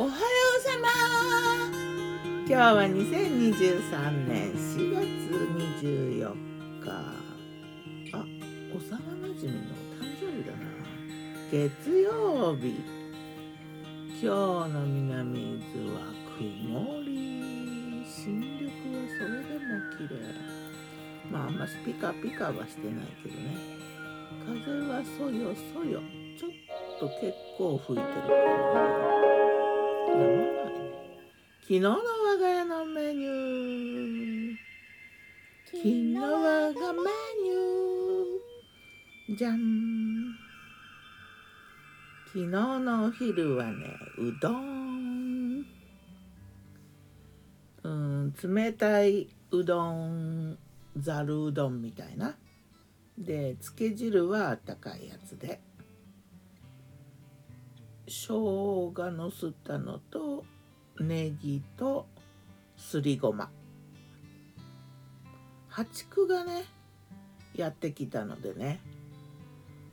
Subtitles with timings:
[0.00, 0.88] おはようさま。
[2.24, 5.04] 今日は2023年4月
[5.84, 6.32] 24
[6.82, 6.88] 日。
[8.10, 8.24] あ
[8.74, 9.60] 幼なじみの
[10.00, 10.64] 誕生日だな。
[11.52, 12.80] 月曜日。
[14.22, 16.00] 今日の南伊豆は
[16.38, 18.02] 曇り。
[18.06, 18.72] 新緑は
[19.18, 20.16] それでも綺麗。
[21.30, 23.54] まああんましピカピカはしてないけどね。
[24.46, 26.00] 風はそよそよ。
[26.38, 26.50] ちょっ
[26.98, 28.28] と結構吹いてるか
[29.36, 29.39] な。
[30.10, 30.60] ないね
[31.62, 34.56] 昨日の我が家のメニュー。
[35.66, 37.00] 昨日我がメ
[37.44, 39.36] ニュー。
[39.36, 40.34] じゃん。
[42.26, 43.72] 昨日のお昼はね
[44.18, 45.64] うどん。
[47.82, 50.58] うん冷たいうどん
[50.96, 52.36] ざるうどんみたいな。
[53.16, 55.60] でつけ汁はあったかいやつで。
[58.06, 60.44] 生姜のすったのと
[60.98, 62.06] ネギと
[62.76, 63.50] すりごま。
[65.68, 66.64] 八九がね
[67.54, 68.80] やってきたのでね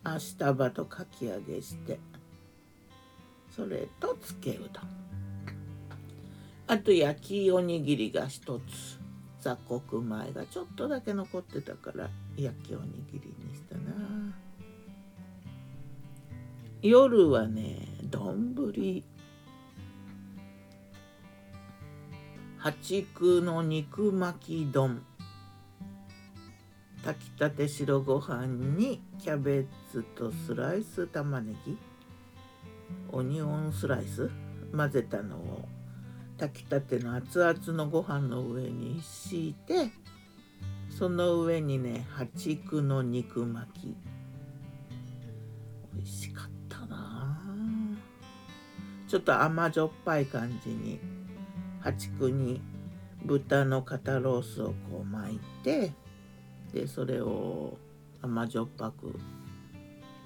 [0.03, 1.99] 明日場とかき揚げして
[3.55, 4.87] それとつけうどん。
[6.67, 8.97] あと焼きおにぎりが一つ。
[9.39, 14.35] 雑穀米がちょっとだけ残ってたから焼きおにぎりにしたな。
[16.81, 18.55] 夜はね丼。
[22.57, 25.03] 八九の肉巻き丼。
[27.03, 28.47] 炊きたて白ご飯
[28.77, 31.77] にキャベツとスライス玉ねぎ。
[33.11, 34.29] オニオンスライス。
[34.75, 35.67] 混ぜたのを
[36.37, 39.89] 炊きたての熱々のご飯の上に敷いて
[40.89, 43.95] その上にね八九の肉巻き。
[45.95, 46.56] 美味しかった。
[49.07, 50.99] ちょっと甘じょっぱい感じに
[51.79, 52.61] 八九に
[53.23, 55.93] 豚の肩ロースをこう巻いて
[56.73, 57.77] でそれを
[58.21, 59.17] 甘じょっぱく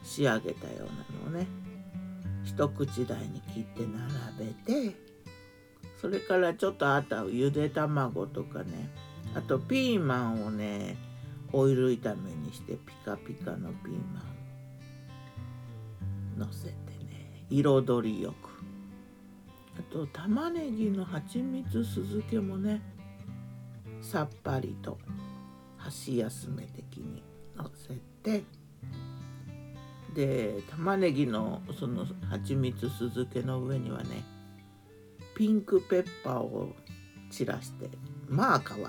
[0.03, 1.47] 仕上げたようなのをね
[2.43, 3.83] 一口大に切って
[4.35, 4.95] 並べて
[6.01, 8.89] それからちょっとあとゆで卵とかね
[9.35, 10.97] あとピーマンをね
[11.53, 14.23] オイル炒めにしてピカピカのピーマ
[16.35, 18.50] ンのせてね彩りよく。
[19.91, 22.81] と玉ねぎの蜂蜜酢漬けもね
[24.01, 24.97] さっぱりと
[25.77, 27.21] 箸休め的に
[27.57, 28.43] のせて
[30.15, 34.23] で玉ねぎのその蜂蜜酢漬けの上にはね
[35.35, 36.73] ピンクペッパーを
[37.29, 37.89] 散らして
[38.29, 38.85] まあかわいい。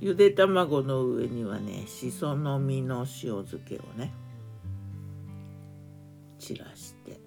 [0.00, 4.12] ゆで卵の上にはねしその実の塩漬けをね
[6.38, 7.23] 散らして。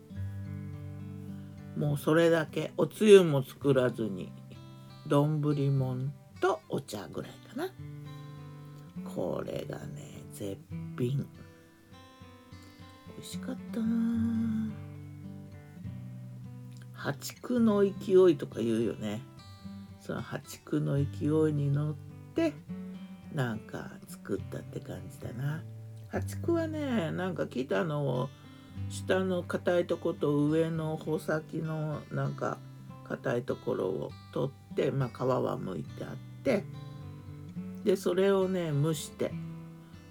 [1.78, 4.32] もうそれだけおつゆも作らずに
[5.08, 5.40] 丼
[5.78, 6.12] もん
[6.42, 7.70] とお茶ぐらいかな。
[9.16, 10.58] これがね絶
[10.98, 11.18] 品。
[11.18, 11.26] 美
[13.20, 14.72] 味しかったな。
[16.94, 19.22] 八九の勢いとか言うよね。
[20.00, 21.96] その八九の勢いに乗っ
[22.34, 22.54] て
[23.34, 25.64] なんか作ったって感じだな。
[26.10, 28.30] 八九はねなんか来たの
[28.90, 32.58] 下の硬いとこと上の穂先のなんか
[33.08, 36.64] 硬いところを取って、まあ、皮は剥いてあって
[37.84, 39.32] でそれをね蒸して、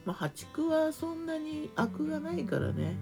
[0.05, 2.97] まあ、八九はそんなにアクがないからね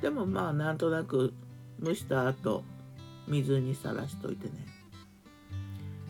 [0.00, 1.34] でもまあなんとなく
[1.82, 2.62] 蒸した後
[3.26, 4.66] 水にさらしといてね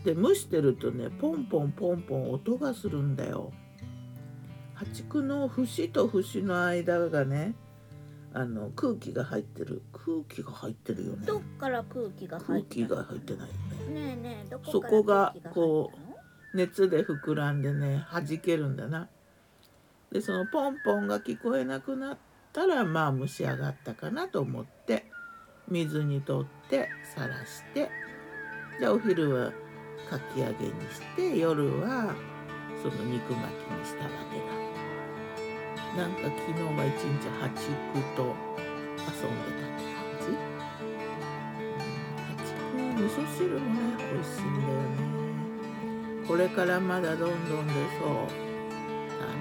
[0.04, 3.52] で蒸してるとねポンポンポンポン音がするんだよ。
[4.74, 7.54] 八九の節と節の間がね
[8.36, 9.82] あの空気が入ってる。
[9.92, 11.24] 空気が入ってるよね。
[11.24, 13.48] どっから空気が入って空気が入ってない。
[13.48, 13.54] よ
[13.88, 15.92] ねねえねえどこそこがこ
[16.52, 19.08] う熱で膨らんでね弾けるんだな。
[20.10, 22.18] でそのポンポンが聞こえなくなっ
[22.52, 25.04] たらまあ蒸し上がったかなと思って
[25.68, 27.88] 水にとってさらして
[28.80, 29.52] じゃあお昼は
[30.10, 32.14] かき揚げにして夜は
[32.82, 34.63] その肉巻きにしたわけだ。
[35.96, 37.44] なんか昨日は一日八
[37.94, 38.34] 九と
[38.98, 40.26] 遊んでたって感じ？
[42.18, 42.42] 八
[42.72, 44.92] 九味噌汁もね美味しいんだよね。
[46.26, 48.26] これからまだどんどん出そう。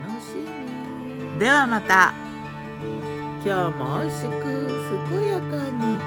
[0.06, 1.40] 楽しみ。
[1.40, 2.14] ではまた。
[3.44, 4.32] 今日も美味しく
[5.10, 5.98] 健やかに。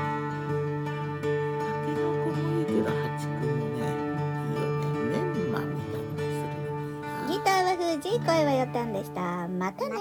[1.59, 2.95] たけのこもいいけど八
[3.27, 4.63] 九もねいいよ
[5.11, 5.11] ね。
[5.11, 6.71] メンマみたいにする
[7.27, 7.69] のギターは
[8.01, 9.49] 藤井声はよたんでした。
[9.49, 9.97] またね